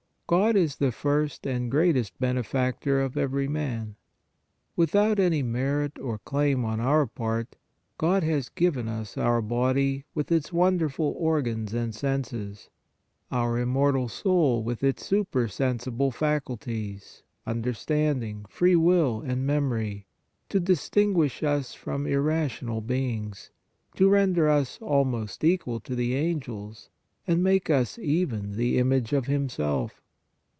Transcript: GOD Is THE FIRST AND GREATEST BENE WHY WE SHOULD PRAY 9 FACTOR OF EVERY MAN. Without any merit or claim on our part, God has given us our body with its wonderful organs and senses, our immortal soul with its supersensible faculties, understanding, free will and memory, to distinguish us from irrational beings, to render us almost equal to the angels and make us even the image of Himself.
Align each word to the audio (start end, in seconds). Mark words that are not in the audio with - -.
GOD 0.27 0.55
Is 0.55 0.77
THE 0.77 0.93
FIRST 0.93 1.45
AND 1.45 1.69
GREATEST 1.69 2.17
BENE 2.17 2.35
WHY 2.35 2.39
WE 2.39 2.43
SHOULD 2.43 2.47
PRAY 2.51 2.61
9 2.61 2.71
FACTOR 2.71 3.01
OF 3.01 3.17
EVERY 3.17 3.47
MAN. 3.49 3.95
Without 4.77 5.19
any 5.19 5.43
merit 5.43 5.99
or 5.99 6.19
claim 6.19 6.63
on 6.63 6.79
our 6.79 7.05
part, 7.05 7.57
God 7.97 8.23
has 8.23 8.47
given 8.47 8.87
us 8.87 9.17
our 9.17 9.41
body 9.41 10.05
with 10.15 10.31
its 10.31 10.53
wonderful 10.53 11.13
organs 11.17 11.73
and 11.73 11.93
senses, 11.93 12.69
our 13.29 13.59
immortal 13.59 14.07
soul 14.07 14.63
with 14.63 14.85
its 14.85 15.05
supersensible 15.05 16.11
faculties, 16.11 17.23
understanding, 17.45 18.45
free 18.47 18.77
will 18.77 19.19
and 19.19 19.45
memory, 19.45 20.07
to 20.47 20.61
distinguish 20.61 21.43
us 21.43 21.73
from 21.73 22.07
irrational 22.07 22.79
beings, 22.79 23.51
to 23.97 24.07
render 24.07 24.47
us 24.49 24.79
almost 24.81 25.43
equal 25.43 25.81
to 25.81 25.93
the 25.93 26.15
angels 26.15 26.89
and 27.27 27.43
make 27.43 27.69
us 27.69 27.99
even 27.99 28.53
the 28.53 28.77
image 28.77 29.11
of 29.11 29.25
Himself. 29.25 29.97